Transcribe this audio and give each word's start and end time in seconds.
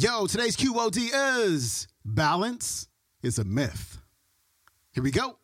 Yo, 0.00 0.28
today's 0.28 0.56
QOD 0.56 1.10
is 1.12 1.88
balance 2.04 2.86
is 3.24 3.36
a 3.40 3.44
myth. 3.44 3.98
Here 4.92 5.02
we 5.02 5.10
go. 5.10 5.40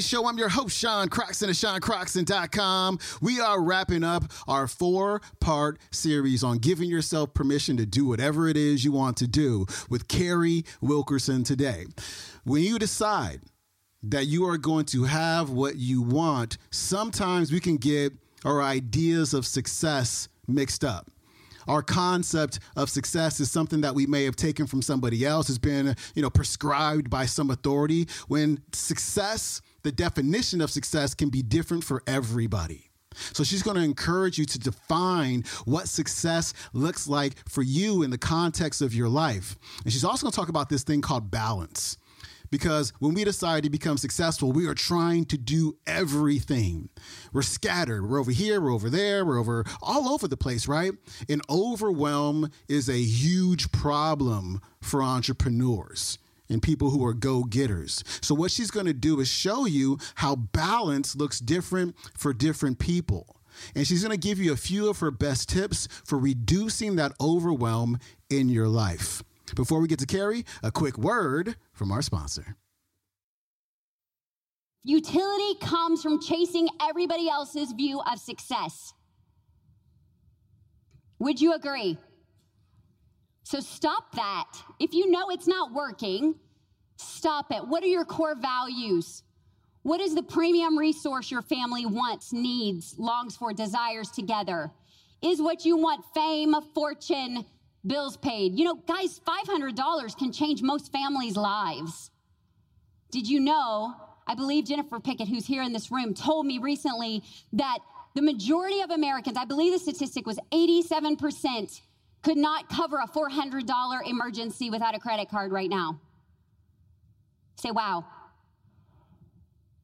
Show. 0.00 0.26
I'm 0.26 0.38
your 0.38 0.48
host, 0.48 0.76
Sean 0.76 1.08
Croxton 1.08 1.50
of 1.50 1.56
SeanCroxton.com. 1.56 2.98
We 3.20 3.40
are 3.40 3.62
wrapping 3.62 4.02
up 4.02 4.24
our 4.48 4.66
four 4.66 5.20
part 5.40 5.78
series 5.90 6.42
on 6.42 6.58
giving 6.58 6.88
yourself 6.88 7.34
permission 7.34 7.76
to 7.76 7.86
do 7.86 8.06
whatever 8.06 8.48
it 8.48 8.56
is 8.56 8.84
you 8.84 8.92
want 8.92 9.16
to 9.18 9.26
do 9.26 9.66
with 9.88 10.08
Carrie 10.08 10.64
Wilkerson 10.80 11.44
today. 11.44 11.86
When 12.44 12.62
you 12.62 12.78
decide 12.78 13.40
that 14.02 14.26
you 14.26 14.46
are 14.48 14.58
going 14.58 14.86
to 14.86 15.04
have 15.04 15.50
what 15.50 15.76
you 15.76 16.02
want, 16.02 16.56
sometimes 16.70 17.52
we 17.52 17.60
can 17.60 17.76
get 17.76 18.12
our 18.44 18.62
ideas 18.62 19.34
of 19.34 19.46
success 19.46 20.28
mixed 20.46 20.84
up 20.84 21.10
our 21.70 21.82
concept 21.82 22.58
of 22.76 22.90
success 22.90 23.40
is 23.40 23.50
something 23.50 23.80
that 23.82 23.94
we 23.94 24.06
may 24.06 24.24
have 24.24 24.36
taken 24.36 24.66
from 24.66 24.82
somebody 24.82 25.24
else 25.24 25.46
has 25.46 25.58
been 25.58 25.94
you 26.14 26.22
know 26.22 26.30
prescribed 26.30 27.08
by 27.08 27.26
some 27.26 27.50
authority 27.50 28.08
when 28.28 28.60
success 28.72 29.62
the 29.82 29.92
definition 29.92 30.60
of 30.60 30.70
success 30.70 31.14
can 31.14 31.28
be 31.28 31.42
different 31.42 31.84
for 31.84 32.02
everybody 32.06 32.90
so 33.32 33.42
she's 33.42 33.62
going 33.62 33.76
to 33.76 33.82
encourage 33.82 34.38
you 34.38 34.44
to 34.44 34.58
define 34.58 35.42
what 35.64 35.88
success 35.88 36.54
looks 36.72 37.08
like 37.08 37.34
for 37.48 37.62
you 37.62 38.02
in 38.02 38.10
the 38.10 38.18
context 38.18 38.80
of 38.82 38.94
your 38.94 39.08
life 39.08 39.56
and 39.84 39.92
she's 39.92 40.04
also 40.04 40.24
going 40.24 40.32
to 40.32 40.36
talk 40.36 40.48
about 40.48 40.68
this 40.68 40.84
thing 40.84 41.00
called 41.00 41.30
balance 41.30 41.96
because 42.50 42.92
when 42.98 43.14
we 43.14 43.24
decide 43.24 43.62
to 43.62 43.70
become 43.70 43.96
successful, 43.96 44.52
we 44.52 44.66
are 44.66 44.74
trying 44.74 45.24
to 45.26 45.38
do 45.38 45.76
everything. 45.86 46.88
We're 47.32 47.42
scattered. 47.42 48.08
We're 48.08 48.18
over 48.18 48.32
here, 48.32 48.60
we're 48.60 48.74
over 48.74 48.90
there, 48.90 49.24
we're 49.24 49.38
over 49.38 49.64
all 49.80 50.08
over 50.08 50.26
the 50.26 50.36
place, 50.36 50.66
right? 50.66 50.92
And 51.28 51.42
overwhelm 51.48 52.50
is 52.68 52.88
a 52.88 53.00
huge 53.00 53.70
problem 53.72 54.60
for 54.80 55.02
entrepreneurs 55.02 56.18
and 56.50 56.62
people 56.62 56.90
who 56.90 57.04
are 57.06 57.14
go 57.14 57.44
getters. 57.44 58.04
So, 58.20 58.34
what 58.34 58.50
she's 58.50 58.70
going 58.70 58.86
to 58.86 58.92
do 58.92 59.20
is 59.20 59.28
show 59.28 59.64
you 59.64 59.98
how 60.16 60.36
balance 60.36 61.16
looks 61.16 61.38
different 61.40 61.96
for 62.16 62.34
different 62.34 62.78
people. 62.78 63.36
And 63.74 63.86
she's 63.86 64.02
going 64.02 64.18
to 64.18 64.28
give 64.28 64.38
you 64.38 64.52
a 64.52 64.56
few 64.56 64.88
of 64.88 64.98
her 64.98 65.10
best 65.10 65.48
tips 65.48 65.88
for 66.04 66.18
reducing 66.18 66.96
that 66.96 67.12
overwhelm 67.20 67.98
in 68.28 68.48
your 68.48 68.68
life. 68.68 69.22
Before 69.54 69.80
we 69.80 69.88
get 69.88 69.98
to 70.00 70.06
Carrie, 70.06 70.44
a 70.62 70.70
quick 70.70 70.96
word 70.96 71.56
from 71.72 71.90
our 71.90 72.02
sponsor. 72.02 72.56
Utility 74.84 75.58
comes 75.60 76.02
from 76.02 76.22
chasing 76.22 76.68
everybody 76.80 77.28
else's 77.28 77.72
view 77.72 78.00
of 78.00 78.18
success. 78.18 78.94
Would 81.18 81.40
you 81.40 81.52
agree? 81.52 81.98
So 83.50 83.58
stop 83.58 84.14
that. 84.14 84.46
If 84.78 84.94
you 84.94 85.10
know 85.10 85.28
it's 85.30 85.48
not 85.48 85.72
working, 85.72 86.36
stop 86.98 87.50
it. 87.50 87.66
What 87.66 87.82
are 87.82 87.88
your 87.88 88.04
core 88.04 88.36
values? 88.36 89.24
What 89.82 90.00
is 90.00 90.14
the 90.14 90.22
premium 90.22 90.78
resource 90.78 91.32
your 91.32 91.42
family 91.42 91.84
wants, 91.84 92.32
needs, 92.32 92.94
longs 92.96 93.34
for, 93.34 93.52
desires 93.52 94.08
together? 94.12 94.70
Is 95.20 95.42
what 95.42 95.64
you 95.64 95.76
want 95.76 96.04
fame, 96.14 96.54
fortune, 96.76 97.44
bills 97.84 98.16
paid. 98.16 98.56
You 98.56 98.66
know, 98.66 98.76
guys, 98.86 99.20
$500 99.26 100.16
can 100.16 100.30
change 100.30 100.62
most 100.62 100.92
families' 100.92 101.36
lives. 101.36 102.12
Did 103.10 103.28
you 103.28 103.40
know? 103.40 103.96
I 104.28 104.36
believe 104.36 104.66
Jennifer 104.66 105.00
Pickett, 105.00 105.26
who's 105.26 105.46
here 105.46 105.64
in 105.64 105.72
this 105.72 105.90
room, 105.90 106.14
told 106.14 106.46
me 106.46 106.58
recently 106.58 107.24
that 107.54 107.78
the 108.14 108.22
majority 108.22 108.80
of 108.80 108.90
Americans, 108.90 109.36
I 109.36 109.44
believe 109.44 109.72
the 109.72 109.80
statistic 109.80 110.24
was 110.24 110.38
87%, 110.52 111.80
could 112.22 112.36
not 112.36 112.68
cover 112.68 112.98
a 112.98 113.06
$400 113.06 114.06
emergency 114.06 114.70
without 114.70 114.94
a 114.94 114.98
credit 114.98 115.30
card 115.30 115.52
right 115.52 115.70
now. 115.70 116.00
Say, 117.56 117.70
wow. 117.70 118.04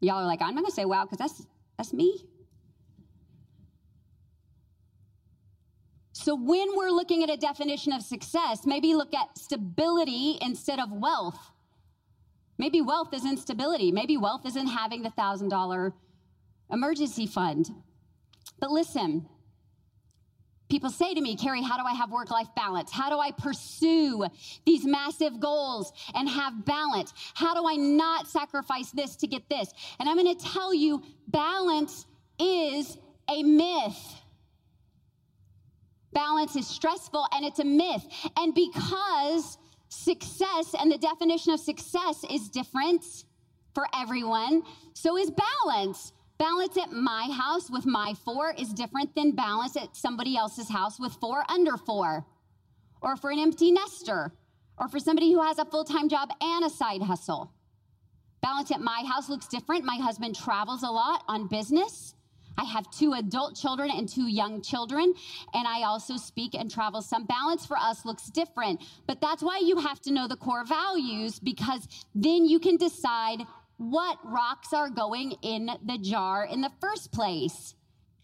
Y'all 0.00 0.22
are 0.22 0.26
like, 0.26 0.42
I'm 0.42 0.54
not 0.54 0.62
gonna 0.62 0.70
say 0.70 0.84
wow, 0.84 1.04
because 1.04 1.18
that's 1.18 1.46
that's 1.78 1.92
me. 1.92 2.24
So, 6.12 6.34
when 6.34 6.74
we're 6.74 6.90
looking 6.90 7.22
at 7.22 7.30
a 7.30 7.36
definition 7.36 7.92
of 7.92 8.02
success, 8.02 8.66
maybe 8.66 8.94
look 8.94 9.14
at 9.14 9.36
stability 9.38 10.38
instead 10.40 10.78
of 10.80 10.90
wealth. 10.90 11.52
Maybe 12.58 12.80
wealth 12.80 13.12
is 13.12 13.24
instability. 13.24 13.92
Maybe 13.92 14.16
wealth 14.16 14.46
isn't 14.46 14.66
having 14.66 15.02
the 15.02 15.10
$1,000 15.10 15.92
emergency 16.70 17.26
fund. 17.26 17.70
But 18.58 18.70
listen, 18.70 19.28
people 20.68 20.90
say 20.90 21.14
to 21.14 21.20
me, 21.20 21.36
Carrie, 21.36 21.62
how 21.62 21.76
do 21.76 21.84
I 21.84 21.94
have 21.94 22.10
work 22.10 22.30
life 22.30 22.48
balance? 22.56 22.90
How 22.92 23.08
do 23.08 23.18
I 23.18 23.30
pursue 23.30 24.26
these 24.64 24.84
massive 24.84 25.40
goals 25.40 25.92
and 26.14 26.28
have 26.28 26.64
balance? 26.64 27.12
How 27.34 27.54
do 27.54 27.66
I 27.66 27.76
not 27.76 28.26
sacrifice 28.26 28.90
this 28.90 29.16
to 29.16 29.26
get 29.26 29.48
this? 29.48 29.72
And 29.98 30.08
I'm 30.08 30.16
going 30.16 30.36
to 30.36 30.44
tell 30.44 30.74
you, 30.74 31.02
balance 31.28 32.06
is 32.38 32.98
a 33.28 33.42
myth. 33.42 34.14
Balance 36.12 36.56
is 36.56 36.66
stressful 36.66 37.26
and 37.32 37.44
it's 37.44 37.58
a 37.58 37.64
myth. 37.64 38.04
And 38.36 38.54
because 38.54 39.58
success 39.88 40.74
and 40.78 40.90
the 40.90 40.98
definition 40.98 41.52
of 41.52 41.60
success 41.60 42.24
is 42.30 42.48
different 42.48 43.04
for 43.74 43.86
everyone, 43.94 44.62
so 44.94 45.16
is 45.16 45.30
balance. 45.30 46.12
Balance 46.38 46.76
at 46.76 46.92
my 46.92 47.28
house 47.32 47.70
with 47.70 47.86
my 47.86 48.12
four 48.24 48.52
is 48.58 48.72
different 48.74 49.14
than 49.14 49.32
balance 49.32 49.74
at 49.76 49.96
somebody 49.96 50.36
else's 50.36 50.68
house 50.68 51.00
with 51.00 51.12
four 51.14 51.42
under 51.48 51.78
four, 51.78 52.26
or 53.00 53.16
for 53.16 53.30
an 53.30 53.38
empty 53.38 53.72
nester, 53.72 54.32
or 54.78 54.88
for 54.88 54.98
somebody 54.98 55.32
who 55.32 55.42
has 55.42 55.58
a 55.58 55.64
full 55.64 55.84
time 55.84 56.10
job 56.10 56.28
and 56.42 56.64
a 56.64 56.70
side 56.70 57.00
hustle. 57.00 57.50
Balance 58.42 58.70
at 58.70 58.82
my 58.82 59.02
house 59.10 59.30
looks 59.30 59.46
different. 59.46 59.84
My 59.84 59.96
husband 59.96 60.36
travels 60.36 60.82
a 60.82 60.90
lot 60.90 61.24
on 61.26 61.48
business. 61.48 62.14
I 62.58 62.64
have 62.64 62.90
two 62.90 63.14
adult 63.14 63.56
children 63.56 63.90
and 63.90 64.08
two 64.08 64.28
young 64.28 64.60
children, 64.62 65.14
and 65.54 65.66
I 65.66 65.82
also 65.84 66.16
speak 66.16 66.54
and 66.54 66.70
travel. 66.70 67.00
Some 67.00 67.24
balance 67.24 67.66
for 67.66 67.76
us 67.78 68.04
looks 68.04 68.26
different, 68.26 68.82
but 69.06 69.20
that's 69.20 69.42
why 69.42 69.60
you 69.62 69.78
have 69.78 70.00
to 70.02 70.12
know 70.12 70.28
the 70.28 70.36
core 70.36 70.64
values 70.64 71.38
because 71.38 71.86
then 72.14 72.46
you 72.46 72.58
can 72.58 72.76
decide 72.76 73.40
what 73.76 74.18
rocks 74.24 74.72
are 74.72 74.88
going 74.88 75.32
in 75.42 75.70
the 75.84 75.98
jar 75.98 76.44
in 76.44 76.60
the 76.60 76.72
first 76.80 77.12
place. 77.12 77.74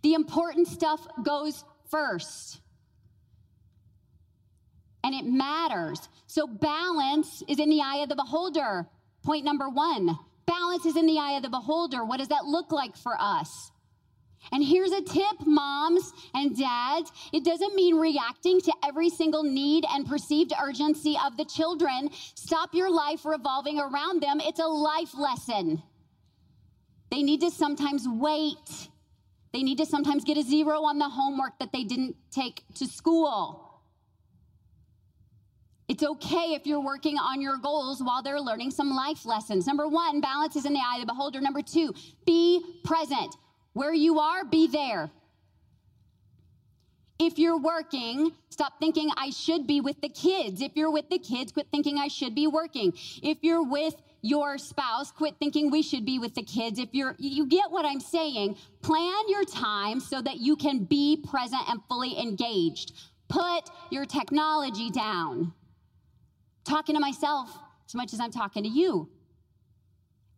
The 0.02 0.14
important 0.14 0.68
stuff 0.68 1.06
goes 1.22 1.64
first. 1.90 2.60
And 5.04 5.14
it 5.14 5.24
matters. 5.24 6.08
So, 6.26 6.46
balance 6.46 7.42
is 7.48 7.58
in 7.58 7.68
the 7.68 7.80
eye 7.80 8.02
of 8.02 8.08
the 8.08 8.16
beholder. 8.16 8.88
Point 9.24 9.44
number 9.44 9.68
one 9.68 10.18
balance 10.46 10.86
is 10.86 10.96
in 10.96 11.06
the 11.06 11.18
eye 11.18 11.32
of 11.32 11.42
the 11.42 11.48
beholder. 11.48 12.04
What 12.04 12.18
does 12.18 12.28
that 12.28 12.44
look 12.44 12.72
like 12.72 12.96
for 12.96 13.16
us? 13.18 13.70
And 14.50 14.64
here's 14.64 14.92
a 14.92 15.00
tip, 15.00 15.46
moms 15.46 16.12
and 16.34 16.56
dads. 16.56 17.12
It 17.32 17.44
doesn't 17.44 17.74
mean 17.74 17.96
reacting 17.96 18.60
to 18.62 18.72
every 18.84 19.08
single 19.08 19.44
need 19.44 19.84
and 19.88 20.06
perceived 20.06 20.52
urgency 20.60 21.16
of 21.24 21.36
the 21.36 21.44
children. 21.44 22.10
Stop 22.34 22.74
your 22.74 22.90
life 22.90 23.24
revolving 23.24 23.78
around 23.78 24.22
them. 24.22 24.40
It's 24.40 24.60
a 24.60 24.66
life 24.66 25.16
lesson. 25.16 25.82
They 27.10 27.22
need 27.22 27.40
to 27.42 27.50
sometimes 27.50 28.08
wait. 28.08 28.88
They 29.52 29.62
need 29.62 29.78
to 29.78 29.86
sometimes 29.86 30.24
get 30.24 30.38
a 30.38 30.42
zero 30.42 30.82
on 30.84 30.98
the 30.98 31.08
homework 31.08 31.58
that 31.60 31.72
they 31.72 31.84
didn't 31.84 32.16
take 32.30 32.62
to 32.76 32.86
school. 32.86 33.68
It's 35.88 36.02
okay 36.02 36.54
if 36.54 36.66
you're 36.66 36.80
working 36.80 37.18
on 37.18 37.42
your 37.42 37.58
goals 37.58 38.02
while 38.02 38.22
they're 38.22 38.40
learning 38.40 38.70
some 38.70 38.94
life 38.94 39.26
lessons. 39.26 39.66
Number 39.66 39.86
one, 39.88 40.22
balance 40.22 40.56
is 40.56 40.64
in 40.64 40.72
the 40.72 40.80
eye 40.80 40.96
of 40.96 41.02
the 41.02 41.06
beholder. 41.06 41.38
Number 41.40 41.60
two, 41.60 41.92
be 42.24 42.64
present. 42.82 43.36
Where 43.72 43.92
you 43.94 44.20
are, 44.20 44.44
be 44.44 44.66
there. 44.66 45.10
If 47.18 47.38
you're 47.38 47.58
working, 47.58 48.32
stop 48.50 48.80
thinking 48.80 49.10
I 49.16 49.30
should 49.30 49.66
be 49.66 49.80
with 49.80 50.00
the 50.00 50.08
kids. 50.08 50.60
If 50.60 50.72
you're 50.74 50.90
with 50.90 51.08
the 51.08 51.18
kids, 51.18 51.52
quit 51.52 51.68
thinking 51.70 51.98
I 51.98 52.08
should 52.08 52.34
be 52.34 52.46
working. 52.46 52.92
If 53.22 53.38
you're 53.42 53.62
with 53.62 53.94
your 54.22 54.58
spouse, 54.58 55.12
quit 55.12 55.36
thinking 55.38 55.70
we 55.70 55.82
should 55.82 56.04
be 56.04 56.18
with 56.18 56.34
the 56.34 56.42
kids. 56.42 56.78
If 56.78 56.88
you're 56.92 57.14
you 57.18 57.46
get 57.46 57.70
what 57.70 57.84
I'm 57.84 58.00
saying, 58.00 58.56
plan 58.80 59.28
your 59.28 59.44
time 59.44 60.00
so 60.00 60.20
that 60.20 60.38
you 60.38 60.56
can 60.56 60.84
be 60.84 61.24
present 61.28 61.62
and 61.68 61.80
fully 61.88 62.18
engaged. 62.18 62.92
Put 63.28 63.70
your 63.90 64.04
technology 64.04 64.90
down. 64.90 65.52
Talking 66.64 66.94
to 66.94 67.00
myself, 67.00 67.56
as 67.86 67.94
much 67.94 68.12
as 68.12 68.20
I'm 68.20 68.30
talking 68.30 68.62
to 68.62 68.68
you. 68.68 69.08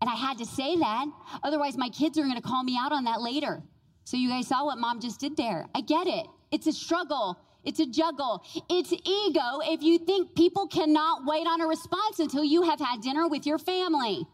And 0.04 0.10
I 0.10 0.16
had 0.16 0.36
to 0.36 0.44
say 0.44 0.76
that. 0.76 1.06
Otherwise, 1.42 1.78
my 1.78 1.88
kids 1.88 2.18
are 2.18 2.24
going 2.24 2.36
to 2.36 2.42
call 2.42 2.62
me 2.62 2.76
out 2.78 2.92
on 2.92 3.04
that 3.04 3.22
later. 3.22 3.62
So 4.04 4.18
you 4.18 4.28
guys 4.28 4.46
saw 4.46 4.66
what 4.66 4.76
mom 4.76 5.00
just 5.00 5.18
did 5.18 5.34
there. 5.34 5.66
I 5.74 5.80
get 5.80 6.06
it. 6.06 6.26
It's 6.50 6.66
a 6.66 6.72
struggle. 6.72 7.38
It's 7.64 7.80
a 7.80 7.86
juggle. 7.86 8.44
It's 8.68 8.92
ego 8.92 9.60
if 9.62 9.82
you 9.82 9.96
think 9.98 10.34
people 10.34 10.66
cannot 10.66 11.24
wait 11.24 11.46
on 11.46 11.62
a 11.62 11.66
response 11.66 12.18
until 12.18 12.44
you 12.44 12.64
have 12.64 12.78
had 12.78 13.00
dinner 13.00 13.28
with 13.28 13.46
your 13.46 13.56
family. 13.56 14.26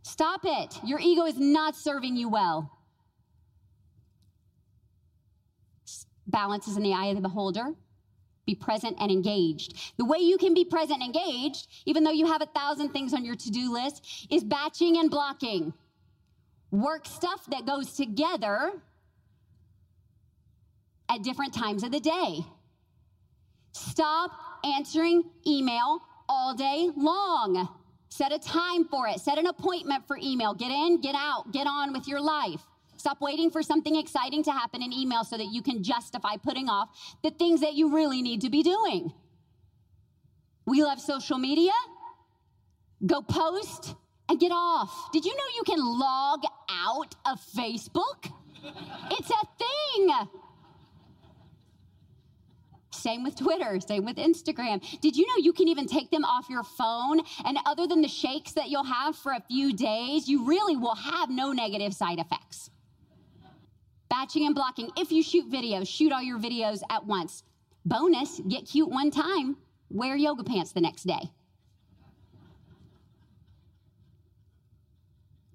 Stop 0.00 0.40
it. 0.44 0.78
Your 0.82 0.98
ego 0.98 1.26
is 1.26 1.38
not 1.38 1.76
serving 1.76 2.16
you 2.16 2.30
well. 2.30 2.70
Balance 6.26 6.66
is 6.66 6.78
in 6.78 6.82
the 6.82 6.94
eye 6.94 7.08
of 7.08 7.16
the 7.16 7.20
beholder. 7.20 7.74
Be 8.46 8.54
present 8.54 8.96
and 9.00 9.10
engaged. 9.10 9.94
The 9.96 10.04
way 10.04 10.18
you 10.18 10.36
can 10.36 10.54
be 10.54 10.64
present 10.64 11.02
and 11.02 11.14
engaged, 11.14 11.68
even 11.86 12.04
though 12.04 12.10
you 12.10 12.26
have 12.26 12.42
a 12.42 12.46
thousand 12.46 12.90
things 12.90 13.14
on 13.14 13.24
your 13.24 13.36
to 13.36 13.50
do 13.50 13.72
list, 13.72 14.26
is 14.30 14.44
batching 14.44 14.98
and 14.98 15.10
blocking. 15.10 15.72
Work 16.70 17.06
stuff 17.06 17.46
that 17.46 17.66
goes 17.66 17.92
together 17.94 18.72
at 21.08 21.22
different 21.22 21.54
times 21.54 21.82
of 21.82 21.92
the 21.92 22.00
day. 22.00 22.44
Stop 23.72 24.32
answering 24.64 25.24
email 25.46 26.00
all 26.28 26.54
day 26.54 26.90
long. 26.96 27.68
Set 28.08 28.32
a 28.32 28.38
time 28.38 28.84
for 28.84 29.08
it. 29.08 29.20
Set 29.20 29.38
an 29.38 29.46
appointment 29.46 30.06
for 30.06 30.18
email. 30.22 30.54
Get 30.54 30.70
in, 30.70 31.00
get 31.00 31.14
out, 31.16 31.52
get 31.52 31.66
on 31.66 31.92
with 31.92 32.06
your 32.06 32.20
life. 32.20 32.62
Stop 33.04 33.20
waiting 33.20 33.50
for 33.50 33.62
something 33.62 33.96
exciting 33.96 34.42
to 34.42 34.50
happen 34.50 34.80
in 34.80 34.90
email 34.90 35.24
so 35.24 35.36
that 35.36 35.52
you 35.52 35.60
can 35.60 35.82
justify 35.82 36.38
putting 36.42 36.70
off 36.70 36.88
the 37.22 37.30
things 37.30 37.60
that 37.60 37.74
you 37.74 37.94
really 37.94 38.22
need 38.22 38.40
to 38.40 38.48
be 38.48 38.62
doing. 38.62 39.12
We 40.64 40.82
love 40.82 40.98
social 40.98 41.36
media. 41.36 41.72
Go 43.04 43.20
post 43.20 43.94
and 44.26 44.40
get 44.40 44.52
off. 44.52 45.12
Did 45.12 45.26
you 45.26 45.36
know 45.36 45.44
you 45.54 45.64
can 45.64 45.80
log 45.80 46.44
out 46.70 47.14
of 47.26 47.38
Facebook? 47.54 48.32
It's 49.10 49.30
a 49.30 49.46
thing. 49.58 50.28
Same 52.90 53.22
with 53.22 53.36
Twitter, 53.36 53.80
same 53.86 54.06
with 54.06 54.16
Instagram. 54.16 54.80
Did 55.02 55.14
you 55.14 55.26
know 55.26 55.36
you 55.36 55.52
can 55.52 55.68
even 55.68 55.86
take 55.86 56.10
them 56.10 56.24
off 56.24 56.48
your 56.48 56.64
phone? 56.64 57.20
And 57.44 57.58
other 57.66 57.86
than 57.86 58.00
the 58.00 58.08
shakes 58.08 58.52
that 58.52 58.70
you'll 58.70 58.82
have 58.84 59.14
for 59.14 59.32
a 59.32 59.42
few 59.46 59.74
days, 59.76 60.26
you 60.26 60.46
really 60.46 60.78
will 60.78 60.94
have 60.94 61.28
no 61.28 61.52
negative 61.52 61.92
side 61.92 62.18
effects. 62.18 62.70
Batching 64.14 64.46
and 64.46 64.54
blocking. 64.54 64.90
If 64.96 65.10
you 65.10 65.24
shoot 65.24 65.50
videos, 65.50 65.88
shoot 65.88 66.12
all 66.12 66.22
your 66.22 66.38
videos 66.38 66.82
at 66.88 67.04
once. 67.04 67.42
Bonus, 67.84 68.40
get 68.46 68.64
cute 68.64 68.88
one 68.88 69.10
time, 69.10 69.56
wear 69.90 70.14
yoga 70.14 70.44
pants 70.44 70.70
the 70.70 70.80
next 70.80 71.02
day. 71.02 71.32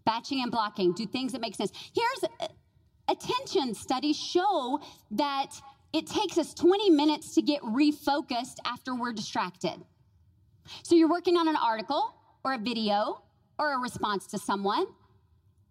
Batching 0.04 0.42
and 0.42 0.52
blocking, 0.52 0.92
do 0.92 1.06
things 1.06 1.32
that 1.32 1.40
make 1.40 1.56
sense. 1.56 1.72
Here's 1.96 2.30
uh, 2.42 2.48
attention 3.08 3.74
studies 3.74 4.18
show 4.18 4.82
that 5.12 5.52
it 5.94 6.06
takes 6.06 6.38
us 6.38 6.54
20 6.54 6.90
minutes 6.90 7.34
to 7.36 7.42
get 7.42 7.62
refocused 7.62 8.58
after 8.66 8.94
we're 8.94 9.14
distracted. 9.14 9.78
So 10.84 10.96
you're 10.96 11.10
working 11.10 11.38
on 11.38 11.48
an 11.48 11.56
article 11.56 12.14
or 12.44 12.56
a 12.56 12.58
video 12.58 13.24
or 13.58 13.72
a 13.72 13.78
response 13.78 14.28
to 14.28 14.38
someone, 14.38 14.86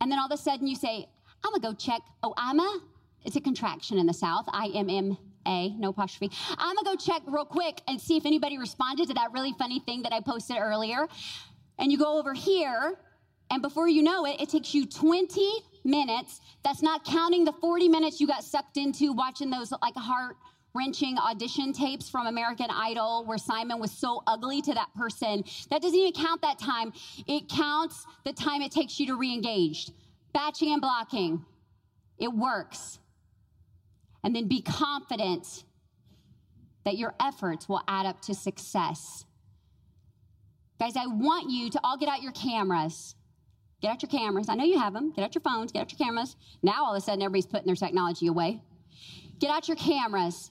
and 0.00 0.10
then 0.10 0.18
all 0.18 0.24
of 0.24 0.32
a 0.32 0.38
sudden 0.38 0.66
you 0.66 0.74
say, 0.74 1.10
I'm 1.44 1.52
gonna 1.52 1.60
go 1.60 1.74
check. 1.74 2.00
Oh, 2.22 2.34
I'm 2.36 2.60
a, 2.60 2.80
it's 3.24 3.36
a 3.36 3.40
contraction 3.40 3.98
in 3.98 4.06
the 4.06 4.14
South, 4.14 4.46
I 4.48 4.70
M 4.74 4.90
M 4.90 5.16
A, 5.46 5.70
no 5.78 5.90
apostrophe. 5.90 6.34
I'm 6.56 6.76
gonna 6.76 6.96
go 6.96 6.96
check 6.96 7.22
real 7.26 7.44
quick 7.44 7.80
and 7.88 8.00
see 8.00 8.16
if 8.16 8.26
anybody 8.26 8.58
responded 8.58 9.08
to 9.08 9.14
that 9.14 9.32
really 9.32 9.54
funny 9.58 9.80
thing 9.80 10.02
that 10.02 10.12
I 10.12 10.20
posted 10.20 10.56
earlier. 10.58 11.06
And 11.78 11.92
you 11.92 11.98
go 11.98 12.18
over 12.18 12.34
here, 12.34 12.98
and 13.50 13.62
before 13.62 13.88
you 13.88 14.02
know 14.02 14.26
it, 14.26 14.40
it 14.40 14.48
takes 14.48 14.74
you 14.74 14.86
20 14.86 15.62
minutes. 15.84 16.40
That's 16.64 16.82
not 16.82 17.04
counting 17.04 17.44
the 17.44 17.52
40 17.52 17.88
minutes 17.88 18.20
you 18.20 18.26
got 18.26 18.44
sucked 18.44 18.76
into 18.76 19.12
watching 19.12 19.50
those 19.50 19.72
like 19.82 19.94
heart 19.94 20.36
wrenching 20.74 21.18
audition 21.18 21.72
tapes 21.72 22.08
from 22.08 22.26
American 22.26 22.68
Idol 22.70 23.24
where 23.24 23.38
Simon 23.38 23.80
was 23.80 23.90
so 23.90 24.22
ugly 24.26 24.60
to 24.62 24.74
that 24.74 24.88
person. 24.96 25.42
That 25.70 25.82
doesn't 25.82 25.98
even 25.98 26.12
count 26.12 26.42
that 26.42 26.58
time. 26.58 26.92
It 27.26 27.48
counts 27.48 28.06
the 28.24 28.32
time 28.32 28.62
it 28.62 28.70
takes 28.70 29.00
you 29.00 29.06
to 29.06 29.16
re 29.16 29.32
engage. 29.32 29.90
Batching 30.32 30.72
and 30.72 30.80
blocking, 30.80 31.44
it 32.18 32.32
works. 32.32 32.98
And 34.24 34.34
then 34.34 34.48
be 34.48 34.62
confident 34.62 35.64
that 36.84 36.96
your 36.96 37.14
efforts 37.20 37.68
will 37.68 37.82
add 37.86 38.06
up 38.06 38.20
to 38.22 38.34
success. 38.34 39.24
Guys, 40.80 40.96
I 40.96 41.06
want 41.06 41.50
you 41.50 41.70
to 41.70 41.80
all 41.82 41.96
get 41.96 42.08
out 42.08 42.22
your 42.22 42.32
cameras. 42.32 43.14
Get 43.80 43.90
out 43.90 44.02
your 44.02 44.10
cameras. 44.10 44.48
I 44.48 44.54
know 44.54 44.64
you 44.64 44.78
have 44.78 44.92
them. 44.92 45.12
Get 45.12 45.24
out 45.24 45.34
your 45.34 45.42
phones. 45.42 45.72
Get 45.72 45.80
out 45.80 45.92
your 45.92 46.04
cameras. 46.04 46.36
Now, 46.62 46.84
all 46.84 46.94
of 46.94 46.98
a 46.98 47.00
sudden, 47.00 47.22
everybody's 47.22 47.46
putting 47.46 47.66
their 47.66 47.76
technology 47.76 48.26
away. 48.26 48.62
Get 49.38 49.50
out 49.50 49.68
your 49.68 49.76
cameras. 49.76 50.50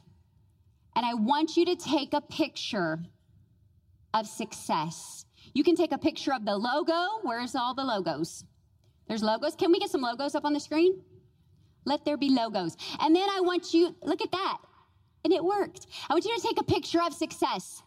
And 0.96 1.06
I 1.06 1.14
want 1.14 1.58
you 1.58 1.66
to 1.66 1.76
take 1.76 2.14
a 2.14 2.22
picture 2.22 3.00
of 4.14 4.28
success. 4.28 5.26
You 5.54 5.64
can 5.64 5.76
take 5.76 5.92
a 5.92 5.98
picture 5.98 6.34
of 6.34 6.46
the 6.46 6.56
logo. 6.56 7.20
Where's 7.22 7.56
all 7.56 7.74
the 7.74 7.84
logos? 7.84 8.44
There's 9.08 9.24
logos. 9.24 9.56
Can 9.56 9.72
we 9.72 9.80
get 9.80 9.90
some 9.90 10.02
logos 10.02 10.36
up 10.36 10.46
on 10.46 10.54
the 10.54 10.60
screen? 10.60 11.02
Let 11.86 12.04
there 12.04 12.18
be 12.18 12.30
logos. 12.30 12.76
And 13.00 13.16
then 13.16 13.30
I 13.30 13.40
want 13.40 13.74
you, 13.74 13.96
look 14.02 14.22
at 14.22 14.32
that. 14.32 14.58
And 15.24 15.34
it 15.34 15.44
worked. 15.44 15.88
I 16.10 16.14
want 16.14 16.26
you 16.26 16.36
to 16.36 16.42
take 16.42 16.60
a 16.60 16.64
picture 16.64 17.02
of 17.02 17.14
success. 17.14 17.82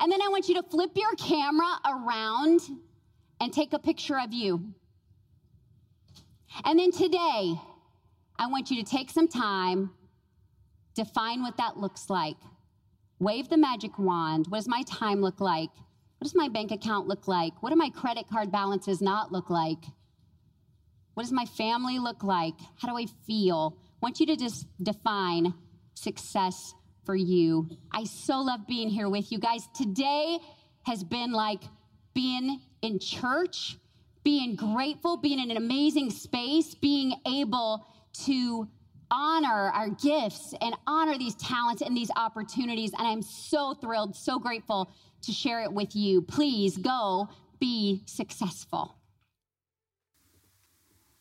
And 0.00 0.12
then 0.12 0.20
I 0.20 0.28
want 0.28 0.48
you 0.48 0.54
to 0.56 0.62
flip 0.62 0.90
your 0.96 1.14
camera 1.16 1.78
around 1.86 2.60
and 3.40 3.52
take 3.52 3.72
a 3.72 3.78
picture 3.78 4.18
of 4.18 4.32
you. 4.32 4.74
And 6.64 6.78
then 6.78 6.92
today, 6.92 7.54
I 8.38 8.46
want 8.46 8.70
you 8.70 8.82
to 8.82 8.90
take 8.90 9.10
some 9.10 9.28
time, 9.28 9.90
define 10.94 11.42
what 11.42 11.56
that 11.56 11.76
looks 11.76 12.10
like. 12.10 12.36
Wave 13.18 13.48
the 13.48 13.56
magic 13.56 13.98
wand. 13.98 14.46
What 14.48 14.58
does 14.58 14.68
my 14.68 14.82
time 14.82 15.20
look 15.20 15.40
like? 15.40 15.70
What 16.18 16.24
does 16.24 16.34
my 16.34 16.48
bank 16.48 16.70
account 16.70 17.06
look 17.06 17.28
like? 17.28 17.62
What 17.62 17.70
do 17.70 17.76
my 17.76 17.90
credit 17.90 18.26
card 18.28 18.50
balances 18.50 19.00
not 19.00 19.32
look 19.32 19.50
like? 19.50 19.84
What 21.18 21.24
does 21.24 21.32
my 21.32 21.46
family 21.46 21.98
look 21.98 22.22
like? 22.22 22.54
How 22.80 22.86
do 22.86 22.96
I 22.96 23.06
feel? 23.26 23.76
I 23.76 23.96
want 24.00 24.20
you 24.20 24.26
to 24.26 24.36
just 24.36 24.68
define 24.80 25.52
success 25.94 26.74
for 27.04 27.16
you. 27.16 27.68
I 27.90 28.04
so 28.04 28.38
love 28.38 28.68
being 28.68 28.88
here 28.88 29.08
with 29.08 29.32
you 29.32 29.40
guys. 29.40 29.66
Today 29.74 30.38
has 30.84 31.02
been 31.02 31.32
like 31.32 31.64
being 32.14 32.60
in 32.82 33.00
church, 33.00 33.78
being 34.22 34.54
grateful, 34.54 35.16
being 35.16 35.40
in 35.40 35.50
an 35.50 35.56
amazing 35.56 36.10
space, 36.10 36.76
being 36.76 37.14
able 37.26 37.84
to 38.26 38.68
honor 39.10 39.72
our 39.72 39.88
gifts 39.88 40.54
and 40.60 40.72
honor 40.86 41.18
these 41.18 41.34
talents 41.34 41.82
and 41.82 41.96
these 41.96 42.12
opportunities. 42.14 42.92
And 42.96 43.04
I'm 43.04 43.22
so 43.22 43.74
thrilled, 43.74 44.14
so 44.14 44.38
grateful 44.38 44.88
to 45.22 45.32
share 45.32 45.64
it 45.64 45.72
with 45.72 45.96
you. 45.96 46.22
Please 46.22 46.76
go 46.76 47.28
be 47.58 48.04
successful. 48.06 48.97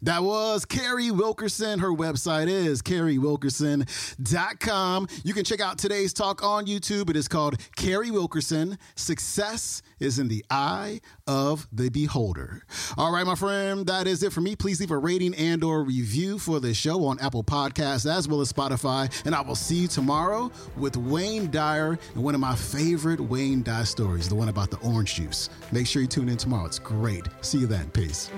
That 0.03 0.23
was 0.23 0.63
Carrie 0.63 1.09
Wilkerson. 1.09 1.79
Her 1.79 1.91
website 1.91 2.47
is 2.47 2.83
carriewilkerson.com. 2.83 5.07
You 5.23 5.33
can 5.33 5.43
check 5.43 5.59
out 5.59 5.79
today's 5.79 6.13
talk 6.13 6.43
on 6.43 6.67
YouTube. 6.67 7.09
It 7.09 7.15
is 7.15 7.27
called 7.27 7.59
Carrie 7.75 8.11
Wilkerson 8.11 8.77
Success 8.95 9.81
is 9.99 10.19
in 10.19 10.27
the 10.27 10.45
Eye 10.51 11.01
of 11.25 11.67
the 11.71 11.89
Beholder. 11.89 12.61
All 12.95 13.11
right, 13.11 13.25
my 13.25 13.33
friend, 13.33 13.87
that 13.87 14.05
is 14.05 14.21
it 14.21 14.31
for 14.31 14.41
me. 14.41 14.55
Please 14.55 14.79
leave 14.79 14.91
a 14.91 14.97
rating 14.97 15.33
and 15.33 15.63
or 15.63 15.83
review 15.83 16.37
for 16.37 16.59
the 16.59 16.75
show 16.75 17.03
on 17.05 17.19
Apple 17.19 17.43
Podcasts 17.43 18.07
as 18.09 18.27
well 18.27 18.41
as 18.41 18.53
Spotify. 18.53 19.11
And 19.25 19.33
I 19.33 19.41
will 19.41 19.55
see 19.55 19.77
you 19.77 19.87
tomorrow 19.87 20.51
with 20.75 20.95
Wayne 20.95 21.49
Dyer 21.49 21.97
and 22.13 22.23
one 22.23 22.35
of 22.35 22.41
my 22.41 22.55
favorite 22.55 23.19
Wayne 23.19 23.63
Dyer 23.63 23.85
stories, 23.85 24.29
the 24.29 24.35
one 24.35 24.49
about 24.49 24.69
the 24.69 24.77
orange 24.77 25.15
juice. 25.15 25.49
Make 25.71 25.87
sure 25.87 26.03
you 26.03 26.07
tune 26.07 26.29
in 26.29 26.37
tomorrow. 26.37 26.67
It's 26.67 26.77
great. 26.77 27.27
See 27.41 27.57
you 27.57 27.67
then. 27.67 27.89
Peace. 27.89 28.29